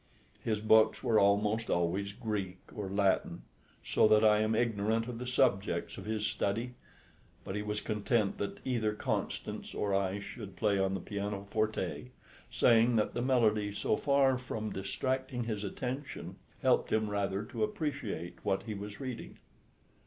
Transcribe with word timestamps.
His 0.43 0.59
books 0.59 1.03
were 1.03 1.19
almost 1.19 1.69
always 1.69 2.11
Greek 2.11 2.57
or 2.73 2.89
Latin, 2.89 3.43
so 3.83 4.07
that 4.07 4.25
I 4.25 4.39
am 4.39 4.55
ignorant 4.55 5.07
of 5.07 5.19
the 5.19 5.27
subjects 5.27 5.95
of 5.95 6.05
his 6.05 6.25
study; 6.25 6.73
but 7.45 7.55
he 7.55 7.61
was 7.61 7.81
content 7.81 8.39
that 8.39 8.57
either 8.65 8.95
Constance 8.95 9.75
or 9.75 9.93
I 9.93 10.19
should 10.19 10.55
play 10.55 10.79
on 10.79 10.95
the 10.95 10.99
pianoforte, 11.01 12.09
saying 12.49 12.95
that 12.95 13.13
the 13.13 13.21
melody, 13.21 13.71
so 13.71 13.95
far 13.95 14.39
from 14.39 14.71
distracting 14.73 15.43
his 15.43 15.63
attention, 15.63 16.37
helped 16.63 16.91
him 16.91 17.07
rather 17.07 17.43
to 17.43 17.63
appreciate 17.63 18.39
what 18.43 18.63
he 18.63 18.73
was 18.73 18.99
reading. 18.99 19.37